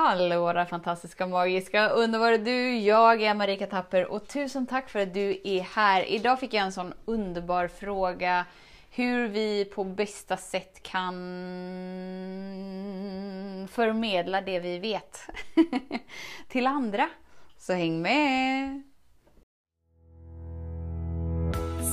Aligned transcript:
Hallå 0.00 0.40
våra 0.40 0.66
fantastiska, 0.66 1.26
magiska, 1.26 1.88
underbara 1.88 2.38
du! 2.38 2.78
Jag 2.78 3.22
är 3.22 3.34
Marika 3.34 3.66
Tapper 3.66 4.06
och 4.06 4.28
tusen 4.28 4.66
tack 4.66 4.88
för 4.88 4.98
att 4.98 5.14
du 5.14 5.40
är 5.44 5.60
här. 5.60 6.10
Idag 6.10 6.40
fick 6.40 6.54
jag 6.54 6.64
en 6.64 6.72
sån 6.72 6.94
underbar 7.04 7.68
fråga 7.68 8.44
hur 8.90 9.28
vi 9.28 9.64
på 9.64 9.84
bästa 9.84 10.36
sätt 10.36 10.82
kan 10.82 11.14
förmedla 13.70 14.40
det 14.40 14.60
vi 14.60 14.78
vet 14.78 15.20
till 16.48 16.66
andra. 16.66 17.08
Så 17.56 17.72
häng 17.72 18.02
med! 18.02 18.87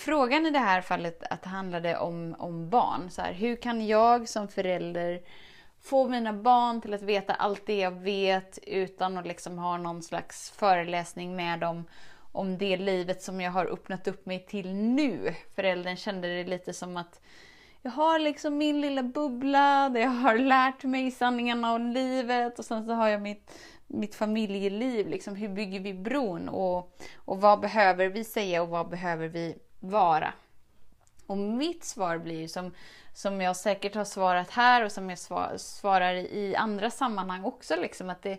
Frågan 0.00 0.46
i 0.46 0.50
det 0.50 0.58
här 0.58 0.80
fallet 0.80 1.22
att 1.30 1.44
handlade 1.44 1.98
om, 1.98 2.36
om 2.38 2.70
barn. 2.70 3.10
Så 3.10 3.22
här, 3.22 3.32
hur 3.32 3.56
kan 3.56 3.86
jag 3.86 4.28
som 4.28 4.48
förälder 4.48 5.20
få 5.82 6.08
mina 6.08 6.32
barn 6.32 6.80
till 6.80 6.94
att 6.94 7.02
veta 7.02 7.34
allt 7.34 7.66
det 7.66 7.78
jag 7.78 8.00
vet 8.00 8.58
utan 8.62 9.18
att 9.18 9.26
liksom 9.26 9.58
ha 9.58 9.76
någon 9.76 10.02
slags 10.02 10.50
föreläsning 10.50 11.36
med 11.36 11.60
dem 11.60 11.84
om 12.32 12.58
det 12.58 12.76
livet 12.76 13.22
som 13.22 13.40
jag 13.40 13.50
har 13.50 13.66
öppnat 13.66 14.08
upp 14.08 14.26
mig 14.26 14.46
till 14.46 14.74
nu. 14.74 15.34
Föräldern 15.54 15.96
kände 15.96 16.28
det 16.28 16.44
lite 16.44 16.72
som 16.72 16.96
att 16.96 17.20
jag 17.82 17.90
har 17.90 18.18
liksom 18.18 18.58
min 18.58 18.80
lilla 18.80 19.02
bubbla 19.02 19.88
där 19.88 20.00
jag 20.00 20.08
har 20.08 20.38
lärt 20.38 20.84
mig 20.84 21.10
sanningarna 21.10 21.74
om 21.74 21.86
livet 21.86 22.58
och 22.58 22.64
sen 22.64 22.86
så 22.86 22.92
har 22.92 23.08
jag 23.08 23.22
mitt, 23.22 23.52
mitt 23.86 24.14
familjeliv. 24.14 25.08
Liksom, 25.08 25.36
hur 25.36 25.48
bygger 25.48 25.80
vi 25.80 25.94
bron 25.94 26.48
och, 26.48 26.96
och 27.16 27.40
vad 27.40 27.60
behöver 27.60 28.08
vi 28.08 28.24
säga 28.24 28.62
och 28.62 28.68
vad 28.68 28.88
behöver 28.88 29.28
vi 29.28 29.58
vara? 29.80 30.32
Och 31.26 31.38
mitt 31.38 31.84
svar 31.84 32.18
blir 32.18 32.48
som, 32.48 32.74
som 33.12 33.40
jag 33.40 33.56
säkert 33.56 33.94
har 33.94 34.04
svarat 34.04 34.50
här 34.50 34.84
och 34.84 34.92
som 34.92 35.10
jag 35.10 35.18
svar, 35.18 35.54
svarar 35.56 36.14
i 36.14 36.56
andra 36.56 36.90
sammanhang 36.90 37.44
också. 37.44 37.76
Liksom, 37.76 38.10
att 38.10 38.22
det, 38.22 38.38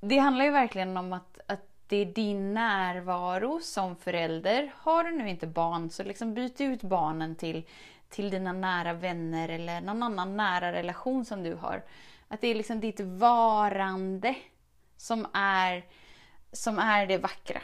det 0.00 0.18
handlar 0.18 0.44
ju 0.44 0.50
verkligen 0.50 0.96
om 0.96 1.12
att, 1.12 1.38
att 1.46 1.60
det 1.86 1.96
är 1.96 2.06
din 2.06 2.54
närvaro 2.54 3.60
som 3.60 3.96
förälder. 3.96 4.72
Har 4.76 5.04
du 5.04 5.10
nu 5.10 5.28
inte 5.28 5.46
barn 5.46 5.90
så 5.90 6.02
liksom 6.02 6.34
byt 6.34 6.60
ut 6.60 6.82
barnen 6.82 7.36
till, 7.36 7.66
till 8.08 8.30
dina 8.30 8.52
nära 8.52 8.92
vänner 8.92 9.48
eller 9.48 9.80
någon 9.80 10.02
annan 10.02 10.36
nära 10.36 10.72
relation 10.72 11.24
som 11.24 11.42
du 11.42 11.54
har. 11.54 11.82
Att 12.28 12.40
det 12.40 12.48
är 12.48 12.54
liksom 12.54 12.80
ditt 12.80 13.00
varande 13.00 14.34
som 14.96 15.26
är, 15.32 15.84
som 16.52 16.78
är 16.78 17.06
det 17.06 17.18
vackra. 17.18 17.60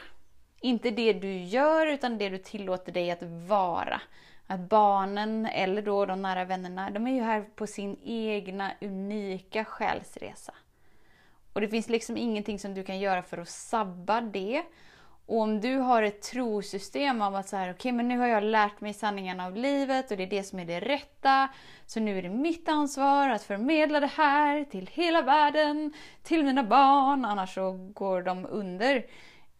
Inte 0.61 0.91
det 0.91 1.13
du 1.13 1.37
gör 1.37 1.87
utan 1.87 2.17
det 2.17 2.29
du 2.29 2.37
tillåter 2.37 2.91
dig 2.91 3.11
att 3.11 3.23
vara. 3.47 4.01
Att 4.47 4.59
barnen 4.59 5.45
eller 5.45 5.81
då 5.81 6.05
de 6.05 6.21
nära 6.21 6.45
vännerna, 6.45 6.89
de 6.89 7.07
är 7.07 7.11
ju 7.11 7.21
här 7.21 7.45
på 7.55 7.67
sin 7.67 7.97
egna 8.03 8.71
unika 8.81 9.65
själsresa. 9.65 10.53
Och 11.53 11.61
det 11.61 11.67
finns 11.67 11.89
liksom 11.89 12.17
ingenting 12.17 12.59
som 12.59 12.73
du 12.73 12.83
kan 12.83 12.99
göra 12.99 13.23
för 13.23 13.37
att 13.37 13.49
sabba 13.49 14.21
det. 14.21 14.63
Och 15.25 15.41
om 15.41 15.61
du 15.61 15.77
har 15.77 16.03
ett 16.03 16.21
trosystem 16.21 17.21
av 17.21 17.35
att 17.35 17.49
så 17.49 17.55
här, 17.55 17.65
okej 17.65 17.73
okay, 17.73 17.91
men 17.91 18.07
nu 18.07 18.17
har 18.17 18.27
jag 18.27 18.43
lärt 18.43 18.81
mig 18.81 18.93
sanningen 18.93 19.39
av 19.39 19.55
livet 19.55 20.11
och 20.11 20.17
det 20.17 20.23
är 20.23 20.27
det 20.27 20.43
som 20.43 20.59
är 20.59 20.65
det 20.65 20.79
rätta. 20.79 21.49
Så 21.85 21.99
nu 21.99 22.17
är 22.17 22.21
det 22.21 22.29
mitt 22.29 22.69
ansvar 22.69 23.29
att 23.29 23.43
förmedla 23.43 23.99
det 23.99 24.11
här 24.17 24.63
till 24.63 24.89
hela 24.93 25.21
världen, 25.21 25.93
till 26.23 26.43
mina 26.43 26.63
barn, 26.63 27.25
annars 27.25 27.53
så 27.53 27.71
går 27.93 28.21
de 28.21 28.45
under. 28.49 29.05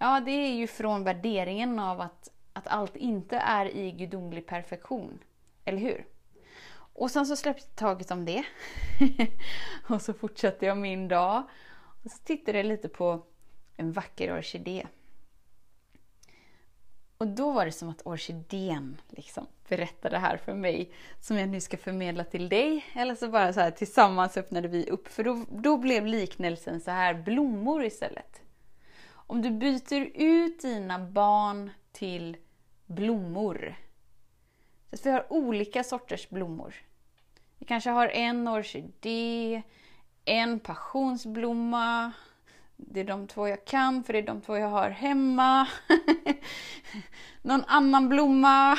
Ja, 0.02 0.20
det 0.20 0.32
är 0.32 0.54
ju 0.54 0.68
från 0.68 1.04
värderingen 1.04 1.80
av 1.80 2.02
att, 2.02 2.32
att 2.54 2.68
allt 2.68 2.96
inte 2.96 3.38
är 3.38 3.66
i 3.66 3.92
gudomlig 3.92 4.48
perfektion. 4.48 5.20
Eller 5.66 5.78
hur? 5.78 6.06
Och 6.94 7.12
sen 7.12 7.26
så 7.26 7.36
släppte 7.36 7.66
jag 7.70 7.76
taget 7.76 8.12
om 8.12 8.26
det. 8.26 8.44
och 9.90 10.02
så 10.02 10.14
fortsatte 10.14 10.66
jag 10.66 10.78
min 10.78 11.08
dag. 11.08 11.44
Och 12.04 12.12
så 12.12 12.18
tittade 12.24 12.58
jag 12.58 12.66
lite 12.66 12.90
på 12.90 13.26
en 13.78 13.92
vacker 13.92 14.38
orkidé. 14.38 14.88
Och 17.18 17.28
då 17.28 17.52
var 17.52 17.66
det 17.66 17.72
som 17.72 17.90
att 17.90 18.02
orkidén 18.06 19.02
liksom 19.10 19.48
berättade 19.68 20.16
det 20.16 20.20
här 20.20 20.38
för 20.38 20.54
mig 20.54 20.92
som 21.20 21.38
jag 21.38 21.50
nu 21.50 21.62
ska 21.62 21.78
förmedla 21.78 22.24
till 22.24 22.50
dig. 22.50 22.86
Eller 22.94 23.16
så 23.16 23.30
bara 23.30 23.54
så 23.54 23.60
här 23.60 23.72
tillsammans 23.72 24.38
öppnade 24.38 24.68
vi 24.68 24.90
upp 24.90 25.08
för 25.08 25.24
då, 25.24 25.46
då 25.50 25.78
blev 25.78 26.06
liknelsen 26.06 26.82
så 26.82 26.92
här 26.92 27.14
blommor 27.14 27.84
istället. 27.84 28.42
Om 29.30 29.42
du 29.42 29.52
byter 29.52 30.12
ut 30.16 30.62
dina 30.62 31.00
barn 31.00 31.72
till 31.92 32.38
blommor. 32.86 33.76
Så 34.94 35.00
vi 35.04 35.10
har 35.10 35.34
olika 35.34 35.84
sorters 35.84 36.30
blommor. 36.30 36.76
Vi 37.58 37.66
kanske 37.66 37.90
har 37.90 38.08
en 38.08 38.48
orkidé, 38.48 39.62
en 40.26 40.60
passionsblomma. 40.60 42.12
Det 42.76 43.00
är 43.00 43.04
de 43.04 43.28
två 43.28 43.48
jag 43.48 43.66
kan, 43.66 44.04
för 44.04 44.14
det 44.14 44.20
är 44.20 44.24
de 44.24 44.42
två 44.42 44.58
jag 44.58 44.68
har 44.68 44.90
hemma. 44.90 45.68
Någon 47.42 47.64
annan 47.68 48.10
blomma. 48.10 48.78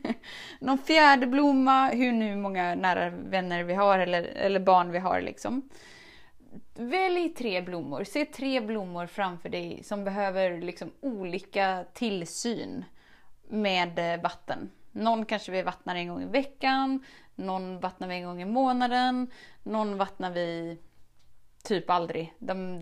Någon 0.60 0.78
fjärde 0.78 1.26
blomma. 1.26 1.88
Hur 1.88 2.12
nu 2.12 2.36
många 2.36 2.74
nära 2.74 3.10
vänner 3.10 3.62
vi 3.62 3.74
har 3.74 3.98
eller, 3.98 4.22
eller 4.22 4.60
barn 4.60 4.90
vi 4.90 4.98
har 4.98 5.20
liksom. 5.20 5.68
Välj 6.74 7.28
tre 7.28 7.62
blommor. 7.62 8.04
Se 8.04 8.24
tre 8.24 8.60
blommor 8.60 9.06
framför 9.06 9.48
dig 9.48 9.82
som 9.84 10.04
behöver 10.04 10.60
liksom 10.60 10.92
olika 11.00 11.84
tillsyn 11.92 12.84
med 13.48 13.98
eh, 13.98 14.22
vatten. 14.22 14.70
Någon 14.92 15.24
kanske 15.24 15.52
vi 15.52 15.62
vattnar 15.62 15.96
en 15.96 16.08
gång 16.08 16.22
i 16.22 16.26
veckan, 16.26 17.04
någon 17.34 17.80
vattnar 17.80 18.08
vi 18.08 18.14
en 18.14 18.24
gång 18.24 18.42
i 18.42 18.44
månaden, 18.44 19.30
någon 19.62 19.98
vattnar 19.98 20.30
vi 20.30 20.78
typ 21.64 21.90
aldrig. 21.90 22.34
De, 22.38 22.78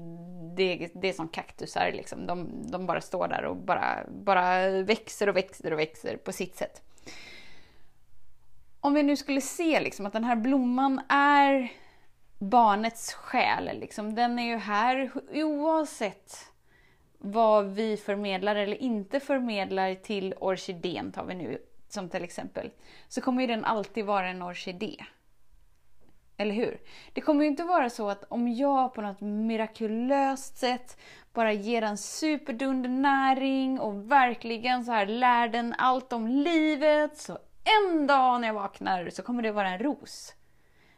det, 0.56 0.91
det 0.94 1.09
är 1.09 1.12
som 1.12 1.28
kaktusar, 1.28 1.93
liksom. 1.93 2.27
de, 2.27 2.62
de 2.71 2.87
bara 2.87 3.00
står 3.00 3.28
där 3.28 3.44
och 3.44 3.56
bara, 3.56 4.06
bara 4.09 4.69
växer 4.83 5.28
och 5.28 5.37
växer 5.37 5.72
och 5.72 5.78
växer 5.78 6.16
på 6.16 6.33
sitt 6.33 6.56
sätt. 6.56 6.83
Om 8.81 8.94
vi 8.94 9.03
nu 9.03 9.16
skulle 9.16 9.41
se 9.41 9.81
liksom, 9.81 10.06
att 10.06 10.12
den 10.12 10.25
här 10.25 10.37
blomman 10.37 11.00
är 11.09 11.72
barnets 12.42 13.12
själ, 13.12 13.78
liksom. 13.78 14.14
den 14.14 14.38
är 14.38 14.47
ju 14.47 14.56
här 14.56 15.10
oavsett 15.32 16.53
vad 17.19 17.66
vi 17.66 17.97
förmedlar 17.97 18.56
eller 18.56 18.82
inte 18.82 19.20
förmedlar 19.20 19.94
till 19.94 20.34
orkidén, 20.41 21.12
tar 21.12 21.25
vi 21.25 21.34
nu 21.34 21.58
som 21.88 22.08
till 22.08 22.25
exempel, 22.25 22.70
så 23.08 23.20
kommer 23.20 23.41
ju 23.42 23.47
den 23.47 23.64
alltid 23.64 24.04
vara 24.04 24.28
en 24.28 24.42
orkidé. 24.42 24.97
Eller 26.36 26.54
hur? 26.54 26.80
Det 27.12 27.20
kommer 27.20 27.44
ju 27.44 27.50
inte 27.50 27.64
vara 27.64 27.91
så 27.91 28.10
att 28.10 28.25
om 28.28 28.48
jag 28.48 28.94
på 28.94 29.00
något 29.00 29.20
mirakulöst 29.20 30.59
sätt 30.59 31.00
bara 31.32 31.53
ger 31.53 31.80
den 31.80 31.98
superdunder 31.98 32.91
näring 32.91 33.80
och 33.80 34.12
verkligen 34.12 34.84
så 34.84 34.92
här 34.92 35.06
lär 35.06 35.48
den 35.48 35.74
allt 35.78 36.12
om 36.12 36.26
livet, 36.28 37.19
så 37.19 37.38
en 37.64 38.06
dag 38.06 38.41
när 38.41 38.48
jag 38.48 38.54
vaknar 38.54 39.10
så 39.10 39.22
kommer 39.22 39.42
det 39.42 39.53
vara 39.53 39.69
en 39.69 39.78
ros. 39.78 40.34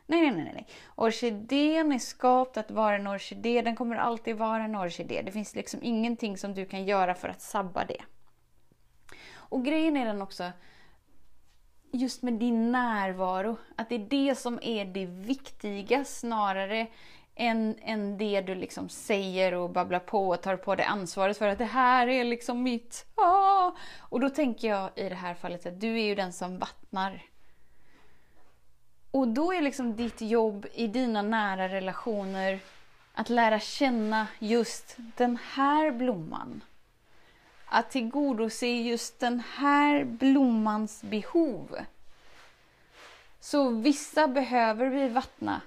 Nej, 0.07 0.31
nej, 0.31 0.45
nej. 0.45 0.53
nej. 0.55 0.67
Orkidén 0.95 1.93
är 1.93 1.99
skapt 1.99 2.57
att 2.57 2.71
vara 2.71 2.97
en 2.97 3.07
orkidé. 3.07 3.63
Den 3.63 3.77
kommer 3.77 3.97
alltid 3.97 4.37
vara 4.37 4.65
en 4.65 4.77
orkidé. 4.77 5.23
Det 5.23 5.33
finns 5.33 5.55
liksom 5.55 5.81
ingenting 5.83 6.39
som 6.39 6.55
du 6.55 6.67
kan 6.67 6.85
göra 6.85 7.15
för 7.15 7.29
att 7.29 7.43
sabba 7.43 7.85
det. 7.85 8.03
Och 9.33 9.65
grejen 9.65 9.97
är 9.97 10.07
den 10.07 10.23
också, 10.23 10.53
just 11.93 12.23
med 12.23 12.35
din 12.35 12.73
närvaro, 12.73 13.57
att 13.77 13.89
det 13.89 13.95
är 13.95 14.07
det 14.09 14.35
som 14.35 14.59
är 14.63 14.85
det 14.85 15.07
viktiga 15.07 16.05
snarare 16.05 16.87
än, 17.35 17.79
än 17.83 18.19
det 18.19 18.41
du 18.41 18.55
liksom 18.55 18.89
säger 18.89 19.55
och 19.55 19.71
babblar 19.71 19.99
på 19.99 20.29
och 20.29 20.43
tar 20.43 20.57
på 20.57 20.75
dig 20.75 20.87
ansvaret 20.87 21.39
för 21.39 21.49
att 21.49 21.59
det 21.59 21.65
här 21.65 22.07
är 22.07 22.25
liksom 22.25 22.63
mitt. 22.63 23.07
Ah! 23.15 23.73
Och 23.99 24.21
då 24.21 24.31
tänker 24.31 24.69
jag 24.69 24.91
i 24.97 25.09
det 25.09 25.15
här 25.15 25.35
fallet 25.35 25.67
att 25.67 25.81
du 25.81 26.01
är 26.01 26.05
ju 26.05 26.15
den 26.15 26.33
som 26.33 26.59
vattnar. 26.59 27.23
Och 29.15 29.29
då 29.29 29.53
är 29.53 29.63
liksom 29.63 29.97
ditt 29.97 30.21
jobb 30.21 30.67
i 30.75 30.87
dina 30.87 31.23
nära 31.23 31.69
relationer 31.69 32.61
att 33.15 33.29
lära 33.29 33.61
känna 33.61 34.27
just 34.39 34.97
den 34.97 35.39
här 35.55 35.91
blomman 35.91 36.65
att 37.65 37.91
tillgodose 37.91 38.67
just 38.67 39.21
den 39.21 39.43
här 39.57 40.05
blommans 40.05 41.03
behov. 41.03 41.77
Så 43.41 43.69
vissa 43.69 44.29
behöver 44.29 44.87
vi 44.87 45.09
vattna 45.09 45.61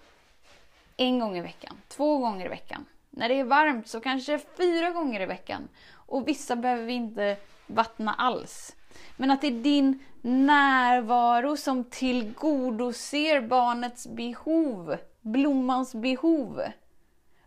en 0.97 1.19
gång 1.19 1.38
i 1.38 1.41
veckan, 1.41 1.77
två 1.88 2.17
gånger 2.17 2.45
i 2.45 2.50
veckan. 2.50 2.85
När 3.09 3.29
det 3.29 3.39
är 3.39 3.43
varmt 3.43 3.88
så 3.88 4.00
kanske 4.00 4.39
fyra 4.57 4.91
gånger 4.91 5.21
i 5.21 5.25
veckan. 5.25 5.67
Och 5.93 6.27
vissa 6.27 6.55
behöver 6.55 6.83
vi 6.83 6.93
inte 6.93 7.38
vattna 7.67 8.13
alls. 8.13 8.75
Men 9.15 9.31
att 9.31 9.41
det 9.41 9.47
är 9.47 9.63
din 9.63 9.99
närvaro 10.21 11.57
som 11.57 11.83
tillgodoser 11.83 13.41
barnets 13.41 14.07
behov, 14.07 14.97
blommans 15.21 15.95
behov. 15.95 16.61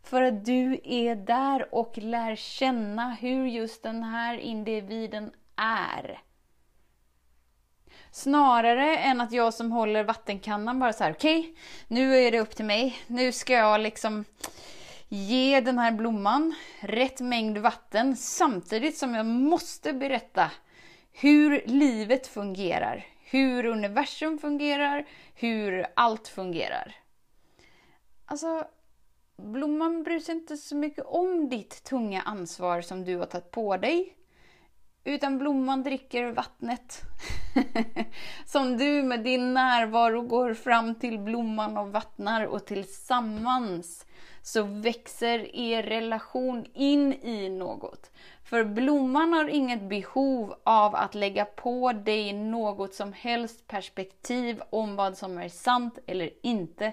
För 0.02 0.22
att 0.22 0.44
du 0.44 0.80
är 0.84 1.14
där 1.16 1.74
och 1.74 1.98
lär 1.98 2.36
känna 2.36 3.10
hur 3.10 3.46
just 3.46 3.82
den 3.82 4.02
här 4.02 4.38
individen 4.38 5.30
är. 5.56 6.20
Snarare 8.12 8.96
än 8.96 9.20
att 9.20 9.32
jag 9.32 9.54
som 9.54 9.72
håller 9.72 10.04
vattenkannan 10.04 10.80
bara 10.80 10.92
så 10.92 11.04
här, 11.04 11.12
okej, 11.12 11.40
okay, 11.40 11.54
nu 11.88 12.16
är 12.16 12.30
det 12.30 12.40
upp 12.40 12.56
till 12.56 12.64
mig. 12.64 12.98
Nu 13.06 13.32
ska 13.32 13.52
jag 13.52 13.80
liksom 13.80 14.24
ge 15.08 15.60
den 15.60 15.78
här 15.78 15.92
blomman 15.92 16.54
rätt 16.80 17.20
mängd 17.20 17.58
vatten 17.58 18.16
samtidigt 18.16 18.98
som 18.98 19.14
jag 19.14 19.26
måste 19.26 19.92
berätta 19.92 20.50
hur 21.20 21.62
livet 21.66 22.26
fungerar, 22.26 23.06
hur 23.30 23.66
universum 23.66 24.38
fungerar, 24.38 25.06
hur 25.34 25.86
allt 25.94 26.28
fungerar. 26.28 26.94
Alltså, 28.24 28.64
blomman 29.36 30.02
bryr 30.02 30.18
sig 30.18 30.34
inte 30.34 30.56
så 30.56 30.76
mycket 30.76 31.04
om 31.06 31.48
ditt 31.48 31.84
tunga 31.84 32.22
ansvar 32.22 32.80
som 32.80 33.04
du 33.04 33.16
har 33.16 33.26
tagit 33.26 33.50
på 33.50 33.76
dig. 33.76 34.16
Utan 35.04 35.38
blomman 35.38 35.82
dricker 35.82 36.32
vattnet. 36.32 37.00
som 38.46 38.76
du 38.76 39.02
med 39.02 39.24
din 39.24 39.54
närvaro 39.54 40.22
går 40.22 40.54
fram 40.54 40.94
till 40.94 41.18
blomman 41.18 41.76
och 41.76 41.92
vattnar 41.92 42.46
och 42.46 42.66
tillsammans 42.66 44.06
så 44.42 44.62
växer 44.62 45.56
er 45.56 45.82
relation 45.82 46.66
in 46.74 47.12
i 47.12 47.48
något. 47.48 48.10
För 48.50 48.64
blomman 48.64 49.32
har 49.32 49.48
inget 49.48 49.82
behov 49.82 50.54
av 50.64 50.94
att 50.94 51.14
lägga 51.14 51.44
på 51.44 51.92
dig 51.92 52.32
något 52.32 52.94
som 52.94 53.12
helst 53.12 53.66
perspektiv 53.66 54.62
om 54.70 54.96
vad 54.96 55.16
som 55.16 55.38
är 55.38 55.48
sant 55.48 55.98
eller 56.06 56.30
inte. 56.42 56.92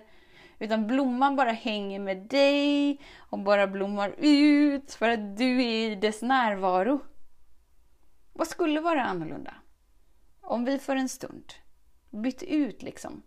Utan 0.60 0.88
blomman 0.88 1.36
bara 1.36 1.52
hänger 1.52 2.00
med 2.00 2.18
dig 2.18 3.02
och 3.18 3.40
bara 3.40 3.68
blommar 3.68 4.16
ut 4.18 4.94
för 4.94 5.10
att 5.10 5.38
du 5.38 5.64
är 5.64 5.92
i 5.92 5.96
dess 5.96 6.22
närvaro. 6.22 7.00
Vad 8.34 8.48
skulle 8.48 8.80
vara 8.80 9.04
annorlunda? 9.04 9.54
Om 10.42 10.66
vi 10.66 10.80
för 10.80 10.96
en 10.96 11.10
stund 11.10 11.54
bytte 12.10 12.54
ut 12.54 12.84
liksom 12.84 13.22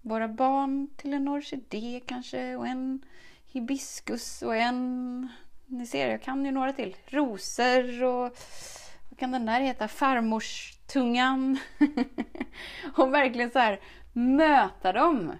våra 0.00 0.28
barn 0.28 0.88
till 0.96 1.14
en 1.14 1.28
orkidé 1.28 2.00
kanske 2.06 2.56
och 2.56 2.66
en 2.66 3.04
hibiskus 3.44 4.42
och 4.42 4.56
en... 4.56 5.28
Ni 5.68 5.86
ser, 5.86 6.10
jag 6.10 6.22
kan 6.22 6.44
ju 6.44 6.52
några 6.52 6.72
till. 6.72 6.96
Rosor 7.06 8.04
och... 8.04 8.36
Vad 9.08 9.18
kan 9.18 9.30
den 9.30 9.46
där 9.46 9.60
heta? 9.60 9.88
Farmorstungan. 9.88 11.58
och 12.96 13.14
verkligen 13.14 13.50
så 13.50 13.58
här 13.58 13.80
möta 14.12 14.92
dem. 14.92 15.32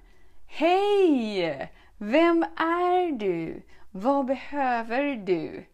Hej! 0.46 1.72
Vem 1.98 2.42
är 2.56 3.18
du? 3.18 3.62
Vad 3.90 4.26
behöver 4.26 5.16
du? 5.16 5.66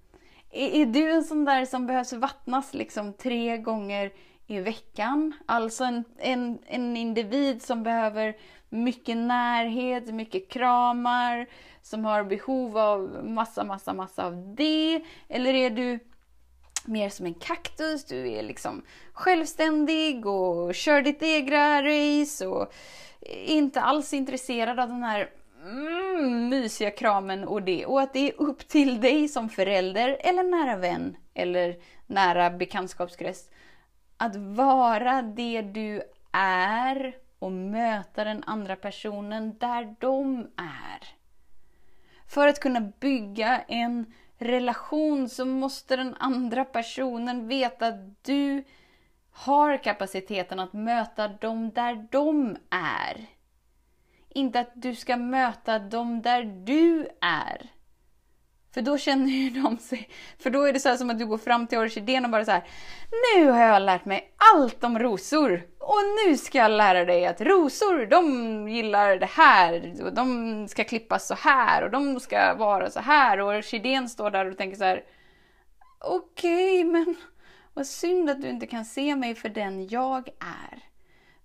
Är, 0.51 0.69
är 0.83 0.87
du 0.87 1.13
en 1.13 1.25
sån 1.25 1.45
där 1.45 1.65
som 1.65 1.87
behövs 1.87 2.13
vattnas 2.13 2.75
liksom 2.75 3.13
tre 3.13 3.59
gånger 3.59 4.13
i 4.53 4.61
veckan? 4.61 5.33
Alltså 5.47 5.85
en, 5.85 6.05
en, 6.19 6.59
en 6.67 6.97
individ 6.97 7.63
som 7.63 7.83
behöver 7.83 8.37
mycket 8.69 9.17
närhet, 9.17 10.15
mycket 10.15 10.49
kramar, 10.49 11.47
som 11.83 12.05
har 12.05 12.25
behov 12.25 12.79
av 12.79 13.25
massa, 13.25 13.65
massa, 13.65 13.93
massa 13.93 14.27
av 14.27 14.55
det? 14.57 15.05
Eller 15.29 15.55
är 15.55 15.71
du 15.71 15.99
mer 16.85 17.09
som 17.09 17.27
en 17.27 17.35
kaktus, 17.35 18.05
du 18.05 18.31
är 18.31 18.43
liksom 18.43 18.83
självständig 19.13 20.27
och 20.27 20.75
kör 20.75 21.03
ditt 21.03 21.23
egna 21.23 21.83
race 21.83 22.47
och 22.47 22.73
inte 23.47 23.81
alls 23.81 24.13
intresserad 24.13 24.81
av 24.81 24.89
den 24.89 25.03
här 25.03 25.31
mm, 25.65 26.49
mysiga 26.49 26.91
kramen 26.91 27.45
och 27.45 27.63
det. 27.63 27.87
Och 27.87 28.01
att 28.01 28.13
det 28.13 28.29
är 28.29 28.41
upp 28.41 28.69
till 28.69 29.01
dig 29.01 29.29
som 29.29 29.49
förälder 29.49 30.17
eller 30.21 30.43
nära 30.43 30.77
vän 30.77 31.17
eller 31.35 31.77
nära 32.07 32.51
bekantskapskrets 32.51 33.51
att 34.17 34.37
vara 34.37 35.23
det 35.23 35.63
du 35.63 36.03
är 36.33 37.17
och 37.39 37.53
möta 37.53 38.25
den 38.25 38.45
andra 38.47 38.77
personen 38.77 39.59
där 39.59 39.95
de 39.99 40.39
är. 40.57 41.09
För 42.27 42.49
att 42.49 42.61
kunna 42.61 42.81
bygga 42.81 43.59
en 43.61 44.13
relation 44.39 45.29
så 45.29 45.45
måste 45.45 45.97
den 45.97 46.15
andra 46.19 46.65
personen 46.65 47.49
veta 47.49 47.87
att 47.87 48.25
du 48.25 48.65
har 49.33 49.77
kapaciteten 49.77 50.61
att 50.61 50.73
möta 50.73 51.29
dem 51.29 51.71
där 51.71 52.07
de 52.11 52.57
är. 52.71 53.27
Inte 54.29 54.61
att 54.61 54.73
du 54.75 54.95
ska 54.95 55.17
möta 55.17 55.79
dem 55.79 56.23
där 56.23 56.45
du 56.45 57.09
är. 57.21 57.71
För 58.75 58.83
då 58.83 58.99
känner 58.99 59.31
ju 59.31 59.51
de 59.63 59.79
sig... 59.79 60.09
För 60.39 60.51
då 60.51 60.63
är 60.63 60.73
det 60.73 60.81
så 60.81 60.97
som 60.97 61.11
att 61.11 61.19
du 61.19 61.27
går 61.27 61.39
fram 61.39 61.67
till 61.67 61.79
orkidén 61.79 62.25
och 62.25 62.31
bara 62.31 62.45
så 62.45 62.51
här. 62.51 62.65
Nu 63.37 63.51
har 63.51 63.61
jag 63.61 63.83
lärt 63.83 64.05
mig 64.05 64.35
allt 64.55 64.85
om 64.85 64.99
rosor. 64.99 65.63
Och 65.79 66.01
nu 66.27 66.37
ska 66.37 66.59
jag 66.59 66.71
lära 66.71 67.05
dig 67.05 67.27
att 67.27 67.41
rosor, 67.41 68.07
de 68.07 68.69
gillar 68.69 69.17
det 69.17 69.27
här. 69.27 69.95
Och 70.05 70.15
de 70.15 70.69
ska 70.69 70.85
klippas 70.85 71.27
så 71.27 71.35
här 71.35 71.85
och 71.85 71.91
de 71.91 72.21
ska 72.21 72.55
vara 72.55 72.91
så 72.91 73.01
här. 73.01 73.41
Och 73.41 73.49
orkidén 73.49 74.09
står 74.09 74.31
där 74.31 74.51
och 74.51 74.59
tänker 74.59 74.77
så 74.77 74.85
här. 74.85 75.05
Okej, 76.01 76.81
okay, 76.81 76.93
men 76.93 77.17
vad 77.75 77.87
synd 77.87 78.31
att 78.31 78.43
du 78.43 78.49
inte 78.49 78.67
kan 78.67 78.85
se 78.85 79.17
mig 79.17 79.35
för 79.35 79.49
den 79.49 79.89
jag 79.89 80.29
är. 80.29 80.83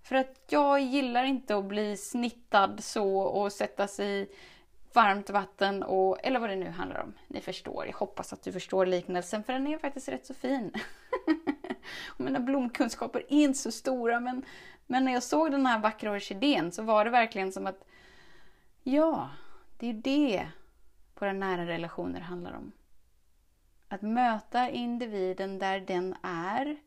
För 0.03 0.15
att 0.15 0.45
jag 0.49 0.79
gillar 0.81 1.23
inte 1.23 1.57
att 1.57 1.65
bli 1.65 1.97
snittad 1.97 2.83
så 2.83 3.17
och 3.17 3.51
sättas 3.51 3.99
i 3.99 4.27
varmt 4.93 5.29
vatten 5.29 5.83
och, 5.83 6.17
eller 6.23 6.39
vad 6.39 6.49
det 6.49 6.55
nu 6.55 6.69
handlar 6.69 7.01
om. 7.01 7.13
Ni 7.27 7.41
förstår, 7.41 7.85
jag 7.85 7.93
hoppas 7.93 8.33
att 8.33 8.43
du 8.43 8.51
förstår 8.51 8.85
liknelsen 8.85 9.43
för 9.43 9.53
den 9.53 9.67
är 9.67 9.77
faktiskt 9.77 10.09
rätt 10.09 10.25
så 10.25 10.33
fin. 10.33 10.71
och 12.07 12.19
mina 12.19 12.39
blomkunskaper 12.39 13.19
är 13.19 13.31
inte 13.31 13.59
så 13.59 13.71
stora 13.71 14.19
men, 14.19 14.45
men 14.85 15.05
när 15.05 15.13
jag 15.13 15.23
såg 15.23 15.51
den 15.51 15.65
här 15.65 15.79
vackra 15.79 16.11
orkidén 16.11 16.71
så 16.71 16.83
var 16.83 17.05
det 17.05 17.11
verkligen 17.11 17.51
som 17.51 17.67
att 17.67 17.85
ja, 18.83 19.29
det 19.77 19.89
är 19.89 19.93
det 19.93 20.47
våra 21.19 21.33
nära 21.33 21.65
relationer 21.65 22.19
handlar 22.19 22.53
om. 22.53 22.71
Att 23.87 24.01
möta 24.01 24.69
individen 24.69 25.59
där 25.59 25.79
den 25.79 26.15
är 26.21 26.77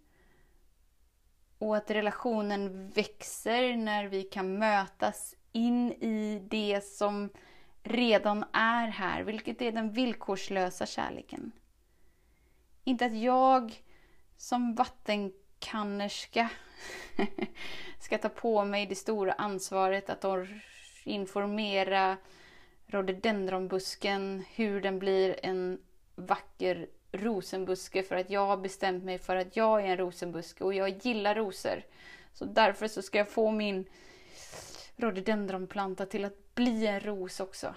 och 1.58 1.76
att 1.76 1.90
relationen 1.90 2.88
växer 2.88 3.76
när 3.76 4.04
vi 4.04 4.22
kan 4.22 4.58
mötas 4.58 5.36
in 5.52 5.92
i 5.92 6.42
det 6.50 6.84
som 6.84 7.30
redan 7.82 8.44
är 8.52 8.88
här, 8.88 9.22
vilket 9.22 9.62
är 9.62 9.72
den 9.72 9.92
villkorslösa 9.92 10.86
kärleken. 10.86 11.52
Inte 12.84 13.06
att 13.06 13.18
jag 13.18 13.82
som 14.36 14.74
vattenkannerska 14.74 16.50
ska 18.00 18.18
ta 18.18 18.28
på 18.28 18.64
mig 18.64 18.86
det 18.86 18.94
stora 18.94 19.32
ansvaret 19.32 20.10
att 20.10 20.24
informera 21.04 22.16
rhododendronbusken 22.86 24.44
hur 24.54 24.80
den 24.80 24.98
blir 24.98 25.40
en 25.42 25.80
vacker 26.14 26.86
rosenbuske 27.12 28.02
för 28.02 28.16
att 28.16 28.30
jag 28.30 28.46
har 28.46 28.56
bestämt 28.56 29.04
mig 29.04 29.18
för 29.18 29.36
att 29.36 29.56
jag 29.56 29.80
är 29.80 29.86
en 29.86 29.96
rosenbuske 29.96 30.64
och 30.64 30.74
jag 30.74 31.06
gillar 31.06 31.34
rosor. 31.34 31.82
Så 32.32 32.44
därför 32.44 32.88
så 32.88 33.02
ska 33.02 33.18
jag 33.18 33.28
få 33.28 33.50
min 33.50 33.84
rhododendronplanta 35.00 36.06
till 36.06 36.24
att 36.24 36.54
bli 36.54 36.86
en 36.86 37.00
ros 37.00 37.40
också. 37.40 37.74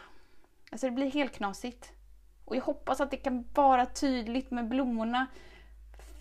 Alltså 0.72 0.88
det 0.88 0.92
blir 0.92 1.12
helt 1.12 1.36
knasigt. 1.36 1.92
Och 2.46 2.56
jag 2.56 2.62
hoppas 2.62 3.02
att 3.02 3.12
det 3.12 3.18
kan 3.18 3.46
vara 3.54 3.86
tydligt 3.86 4.52
med 4.52 4.68
blommorna. 4.68 5.28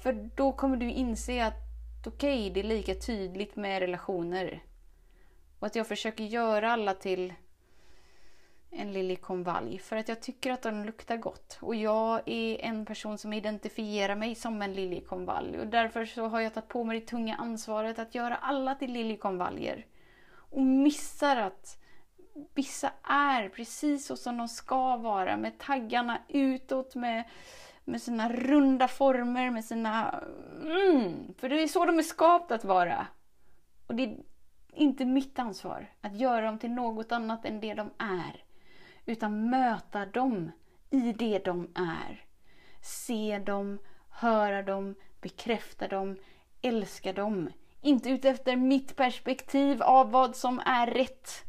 För 0.03 0.31
då 0.35 0.53
kommer 0.53 0.77
du 0.77 0.91
inse 0.91 1.47
att 1.47 1.63
okej, 2.07 2.41
okay, 2.41 2.51
det 2.51 2.61
är 2.61 2.65
lika 2.65 2.95
tydligt 2.95 3.57
med 3.57 3.81
relationer. 3.81 4.63
Och 5.59 5.67
att 5.67 5.77
jag 5.77 5.87
försöker 5.87 6.25
göra 6.25 6.73
alla 6.73 6.95
till 6.95 7.35
en 8.71 8.93
liljekonvalj 8.93 9.79
för 9.79 9.97
att 9.97 10.09
jag 10.09 10.23
tycker 10.23 10.53
att 10.53 10.63
den 10.63 10.83
luktar 10.83 11.17
gott. 11.17 11.59
Och 11.61 11.75
jag 11.75 12.23
är 12.27 12.61
en 12.61 12.87
person 12.87 13.19
som 13.19 13.33
identifierar 13.33 14.15
mig 14.15 14.35
som 14.35 14.63
en 14.63 14.73
liljekonvalj 14.73 15.59
och 15.59 15.67
därför 15.67 16.05
så 16.05 16.27
har 16.27 16.41
jag 16.41 16.55
tagit 16.55 16.69
på 16.69 16.85
mig 16.85 17.01
det 17.01 17.07
tunga 17.07 17.37
ansvaret 17.37 17.99
att 17.99 18.15
göra 18.15 18.37
alla 18.37 18.75
till 18.75 18.93
liljekonvaljer. 18.93 19.87
Och 20.53 20.63
missar 20.63 21.37
att 21.37 21.79
vissa 22.55 22.93
är 23.03 23.49
precis 23.49 24.07
så 24.07 24.17
som 24.17 24.37
de 24.37 24.49
ska 24.49 24.97
vara 24.97 25.37
med 25.37 25.59
taggarna 25.59 26.19
utåt, 26.29 26.95
med, 26.95 27.25
med 27.85 28.03
sina 28.03 28.29
runda 28.33 28.89
former, 28.89 29.51
med 29.51 29.65
sina... 29.65 30.23
Mm, 30.63 31.35
för 31.39 31.49
det 31.49 31.63
är 31.63 31.69
så 31.69 31.85
de 31.85 31.99
är 31.99 32.03
skapta 32.03 32.55
att 32.55 32.65
vara. 32.65 33.07
Och 33.87 33.95
det 33.95 34.03
är 34.03 34.17
inte 34.73 35.05
mitt 35.05 35.39
ansvar 35.39 35.91
att 36.01 36.17
göra 36.17 36.47
dem 36.47 36.59
till 36.59 36.71
något 36.71 37.13
annat 37.13 37.45
än 37.45 37.61
det 37.61 37.75
de 37.75 37.91
är 37.99 38.45
utan 39.07 39.51
möta 39.51 40.07
dem 40.07 40.53
i 40.91 41.13
det 41.13 41.39
de 41.39 41.71
är. 41.75 42.25
Se 42.83 43.39
dem, 43.39 43.79
höra 44.11 44.63
dem, 44.63 44.95
bekräfta 45.21 45.89
dem, 45.89 46.17
älska 46.63 47.13
dem. 47.13 47.51
Inte 47.83 48.11
utefter 48.11 48.57
mitt 48.57 48.97
perspektiv 48.97 49.83
av 49.83 50.11
vad 50.11 50.37
som 50.37 50.63
är 50.67 50.87
rätt. 50.87 51.45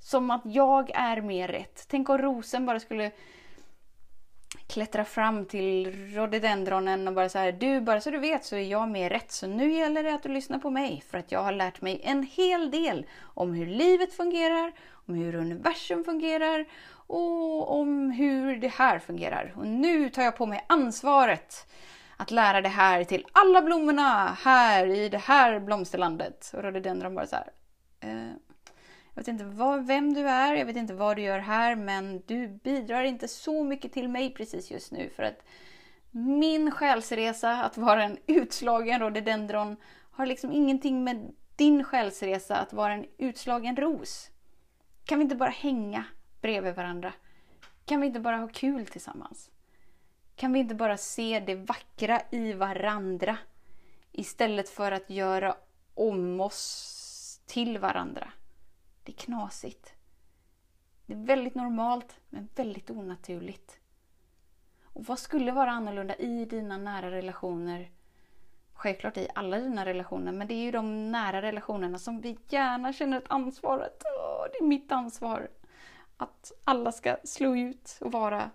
Som 0.00 0.30
att 0.30 0.42
jag 0.44 0.90
är 0.94 1.20
mer 1.20 1.48
rätt. 1.48 1.86
Tänk 1.88 2.08
om 2.08 2.18
rosen 2.18 2.66
bara 2.66 2.80
skulle 2.80 3.12
klättra 4.66 5.04
fram 5.04 5.44
till 5.44 5.92
rhododendronen 6.14 7.08
och 7.08 7.14
bara 7.14 7.28
så 7.28 7.38
här, 7.38 7.52
du 7.52 7.80
bara 7.80 8.00
så 8.00 8.10
du 8.10 8.18
vet 8.18 8.44
så 8.44 8.56
är 8.56 8.70
jag 8.70 8.88
mer 8.88 9.10
rätt 9.10 9.32
så 9.32 9.46
nu 9.46 9.72
gäller 9.72 10.02
det 10.02 10.14
att 10.14 10.22
du 10.22 10.28
lyssnar 10.28 10.58
på 10.58 10.70
mig 10.70 11.04
för 11.10 11.18
att 11.18 11.32
jag 11.32 11.42
har 11.42 11.52
lärt 11.52 11.80
mig 11.80 12.00
en 12.04 12.22
hel 12.22 12.70
del 12.70 13.06
om 13.20 13.54
hur 13.54 13.66
livet 13.66 14.12
fungerar, 14.12 14.72
om 14.90 15.14
hur 15.14 15.34
universum 15.34 16.04
fungerar 16.04 16.64
och 16.90 17.80
om 17.80 18.10
hur 18.10 18.56
det 18.56 18.68
här 18.68 18.98
fungerar. 18.98 19.54
Och 19.56 19.66
nu 19.66 20.10
tar 20.10 20.22
jag 20.22 20.36
på 20.36 20.46
mig 20.46 20.64
ansvaret 20.66 21.66
att 22.20 22.30
lära 22.30 22.60
det 22.60 22.68
här 22.68 23.04
till 23.04 23.26
alla 23.32 23.62
blommorna 23.62 24.36
här 24.42 24.86
i 24.86 25.08
det 25.08 25.18
här 25.18 25.60
blomsterlandet. 25.60 26.50
Och 26.54 26.62
rhododendron 26.62 27.14
bara 27.14 27.26
så 27.26 27.36
här, 27.36 27.50
eh, 28.00 28.32
jag 29.14 29.20
vet 29.20 29.28
inte 29.28 29.44
vad, 29.44 29.86
vem 29.86 30.14
du 30.14 30.28
är, 30.28 30.54
jag 30.54 30.66
vet 30.66 30.76
inte 30.76 30.94
vad 30.94 31.16
du 31.16 31.22
gör 31.22 31.38
här, 31.38 31.76
men 31.76 32.22
du 32.26 32.48
bidrar 32.48 33.02
inte 33.02 33.28
så 33.28 33.64
mycket 33.64 33.92
till 33.92 34.08
mig 34.08 34.34
precis 34.34 34.70
just 34.70 34.92
nu. 34.92 35.10
För 35.16 35.22
att 35.22 35.42
min 36.10 36.70
själsresa, 36.70 37.62
att 37.62 37.76
vara 37.76 38.04
en 38.04 38.18
utslagen 38.26 39.00
rhododendron, 39.00 39.76
har 40.10 40.26
liksom 40.26 40.52
ingenting 40.52 41.04
med 41.04 41.32
din 41.56 41.84
själsresa, 41.84 42.56
att 42.56 42.72
vara 42.72 42.92
en 42.92 43.06
utslagen 43.18 43.76
ros. 43.76 44.30
Kan 45.04 45.18
vi 45.18 45.22
inte 45.22 45.36
bara 45.36 45.50
hänga 45.50 46.04
bredvid 46.40 46.74
varandra? 46.74 47.12
Kan 47.84 48.00
vi 48.00 48.06
inte 48.06 48.20
bara 48.20 48.36
ha 48.36 48.48
kul 48.48 48.86
tillsammans? 48.86 49.50
Kan 50.38 50.52
vi 50.52 50.58
inte 50.58 50.74
bara 50.74 50.96
se 50.96 51.40
det 51.40 51.54
vackra 51.54 52.20
i 52.30 52.52
varandra 52.52 53.38
istället 54.12 54.68
för 54.68 54.92
att 54.92 55.10
göra 55.10 55.56
om 55.94 56.40
oss 56.40 57.40
till 57.46 57.78
varandra? 57.78 58.32
Det 59.02 59.12
är 59.12 59.16
knasigt. 59.16 59.94
Det 61.06 61.12
är 61.12 61.26
väldigt 61.26 61.54
normalt, 61.54 62.20
men 62.28 62.48
väldigt 62.54 62.90
onaturligt. 62.90 63.80
Och 64.82 65.04
vad 65.04 65.18
skulle 65.18 65.52
vara 65.52 65.70
annorlunda 65.70 66.16
i 66.16 66.44
dina 66.44 66.78
nära 66.78 67.10
relationer? 67.10 67.90
Självklart 68.72 69.16
i 69.16 69.28
alla 69.34 69.58
dina 69.58 69.84
relationer, 69.84 70.32
men 70.32 70.48
det 70.48 70.54
är 70.54 70.62
ju 70.62 70.70
de 70.70 71.12
nära 71.12 71.42
relationerna 71.42 71.98
som 71.98 72.20
vi 72.20 72.38
gärna 72.48 72.92
känner 72.92 73.18
ett 73.18 73.30
ansvar 73.30 73.78
att 73.80 74.00
det 74.52 74.64
är 74.64 74.68
mitt 74.68 74.92
ansvar. 74.92 75.50
Att 76.16 76.52
alla 76.64 76.92
ska 76.92 77.16
slå 77.24 77.56
ut 77.56 77.98
och 78.00 78.12
vara 78.12 78.50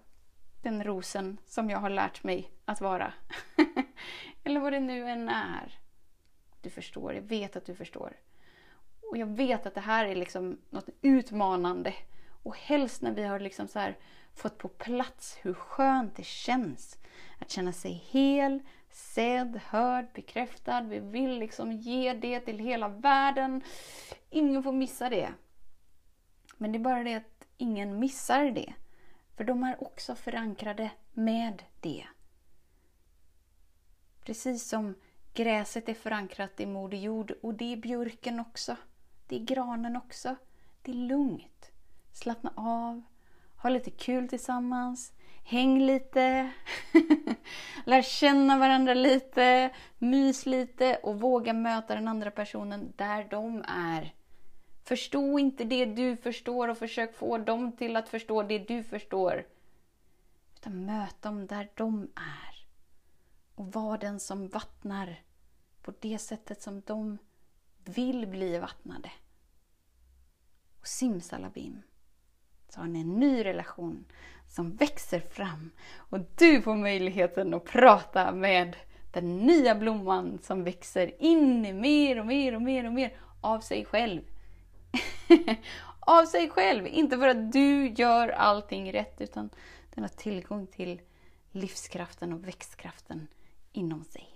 den 0.63 0.83
rosen 0.83 1.37
som 1.45 1.69
jag 1.69 1.79
har 1.79 1.89
lärt 1.89 2.23
mig 2.23 2.51
att 2.65 2.81
vara. 2.81 3.13
Eller 4.43 4.59
vad 4.59 4.73
det 4.73 4.79
nu 4.79 5.09
än 5.09 5.29
är. 5.29 5.79
Du 6.61 6.69
förstår, 6.69 7.13
jag 7.13 7.21
vet 7.21 7.55
att 7.55 7.65
du 7.65 7.75
förstår. 7.75 8.13
Och 9.09 9.17
jag 9.17 9.27
vet 9.27 9.65
att 9.65 9.75
det 9.75 9.81
här 9.81 10.05
är 10.05 10.15
liksom 10.15 10.57
något 10.69 10.89
utmanande. 11.01 11.93
Och 12.43 12.57
helst 12.57 13.01
när 13.01 13.11
vi 13.11 13.23
har 13.23 13.39
liksom 13.39 13.67
så 13.67 13.79
här 13.79 13.97
fått 14.35 14.57
på 14.57 14.67
plats 14.67 15.37
hur 15.41 15.53
skönt 15.53 16.15
det 16.15 16.25
känns. 16.25 16.97
Att 17.39 17.49
känna 17.51 17.73
sig 17.73 17.91
hel, 17.91 18.59
sedd, 18.89 19.59
hörd, 19.65 20.07
bekräftad. 20.13 20.81
Vi 20.81 20.99
vill 20.99 21.39
liksom 21.39 21.71
ge 21.71 22.13
det 22.13 22.39
till 22.39 22.59
hela 22.59 22.87
världen. 22.87 23.61
Ingen 24.29 24.63
får 24.63 24.71
missa 24.71 25.09
det. 25.09 25.29
Men 26.57 26.71
det 26.71 26.77
är 26.77 26.83
bara 26.83 27.03
det 27.03 27.15
att 27.15 27.47
ingen 27.57 27.99
missar 27.99 28.51
det. 28.51 28.73
För 29.35 29.43
de 29.43 29.63
är 29.63 29.83
också 29.83 30.15
förankrade 30.15 30.91
med 31.13 31.63
det. 31.79 32.05
Precis 34.25 34.69
som 34.69 34.95
gräset 35.33 35.89
är 35.89 35.93
förankrat 35.93 36.59
i 36.59 36.65
Moder 36.65 36.97
Jord 36.97 37.31
och 37.41 37.53
det 37.53 37.73
är 37.73 37.77
björken 37.77 38.39
också. 38.39 38.75
Det 39.27 39.35
är 39.35 39.39
granen 39.39 39.95
också. 39.95 40.35
Det 40.81 40.91
är 40.91 40.95
lugnt. 40.95 41.71
Slappna 42.13 42.53
av. 42.55 43.01
Ha 43.61 43.69
lite 43.69 43.91
kul 43.91 44.29
tillsammans. 44.29 45.13
Häng 45.43 45.79
lite. 45.79 46.51
Lär 47.85 48.01
känna 48.01 48.57
varandra 48.57 48.93
lite. 48.93 49.69
Mys 49.97 50.45
lite 50.45 50.95
och 50.95 51.19
våga 51.19 51.53
möta 51.53 51.95
den 51.95 52.07
andra 52.07 52.31
personen 52.31 52.93
där 52.95 53.27
de 53.29 53.63
är. 53.67 54.13
Förstå 54.83 55.39
inte 55.39 55.63
det 55.63 55.85
du 55.85 56.17
förstår 56.17 56.67
och 56.67 56.77
försök 56.77 57.15
få 57.15 57.37
dem 57.37 57.71
till 57.71 57.95
att 57.95 58.09
förstå 58.09 58.43
det 58.43 58.59
du 58.59 58.83
förstår. 58.83 59.45
Utan 60.55 60.85
möt 60.85 61.21
dem 61.21 61.47
där 61.47 61.69
de 61.75 62.03
är. 62.15 62.65
Och 63.55 63.73
var 63.73 63.97
den 63.97 64.19
som 64.19 64.47
vattnar 64.47 65.21
på 65.81 65.93
det 65.99 66.17
sättet 66.17 66.61
som 66.61 66.81
de 66.85 67.17
vill 67.85 68.27
bli 68.27 68.57
vattnade. 68.59 69.11
Och 70.79 70.87
simsalabim 70.87 71.81
så 72.69 72.79
har 72.79 72.87
ni 72.87 73.01
en 73.01 73.19
ny 73.19 73.45
relation 73.45 74.05
som 74.47 74.75
växer 74.75 75.19
fram 75.19 75.71
och 75.95 76.19
du 76.37 76.61
får 76.61 76.75
möjligheten 76.75 77.53
att 77.53 77.65
prata 77.65 78.31
med 78.31 78.75
den 79.13 79.37
nya 79.37 79.75
blomman 79.75 80.39
som 80.41 80.63
växer 80.63 81.21
in 81.23 81.65
i 81.65 81.73
mer 81.73 82.19
och 82.19 82.25
mer 82.25 82.55
och 82.55 82.61
mer 82.61 82.85
och 82.85 82.93
mer 82.93 83.17
av 83.41 83.59
sig 83.59 83.85
själv. 83.85 84.21
av 85.99 86.25
sig 86.25 86.49
själv! 86.49 86.87
Inte 86.87 87.17
för 87.17 87.27
att 87.27 87.51
du 87.51 87.87
gör 87.87 88.27
allting 88.27 88.93
rätt 88.93 89.21
utan 89.21 89.49
den 89.95 90.03
har 90.03 90.09
tillgång 90.09 90.67
till 90.67 91.01
livskraften 91.51 92.33
och 92.33 92.47
växtkraften 92.47 93.27
inom 93.71 94.03
sig. 94.03 94.29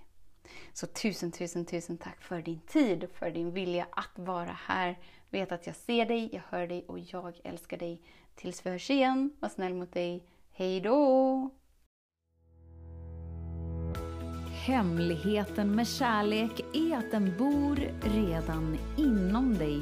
Så 0.73 0.87
tusen, 0.87 1.31
tusen, 1.31 1.65
tusen 1.65 1.97
tack 1.97 2.21
för 2.21 2.41
din 2.41 2.59
tid 2.59 3.03
och 3.03 3.11
för 3.11 3.31
din 3.31 3.51
vilja 3.51 3.87
att 3.91 4.19
vara 4.19 4.57
här. 4.65 4.99
Vet 5.29 5.51
att 5.51 5.67
jag 5.67 5.75
ser 5.75 6.05
dig, 6.05 6.29
jag 6.33 6.41
hör 6.49 6.67
dig 6.67 6.85
och 6.87 6.99
jag 6.99 7.39
älskar 7.43 7.77
dig. 7.77 8.01
Tills 8.35 8.65
vi 8.65 8.69
hörs 8.69 8.89
igen, 8.89 9.31
var 9.39 9.49
snäll 9.49 9.73
mot 9.73 9.93
dig. 9.93 10.23
Hej 10.51 10.81
då! 10.81 11.49
Hemligheten 14.65 15.75
med 15.75 15.87
kärlek 15.87 16.59
är 16.73 16.97
att 16.97 17.11
den 17.11 17.37
bor 17.37 17.75
redan 18.01 18.77
inom 18.97 19.57
dig. 19.57 19.81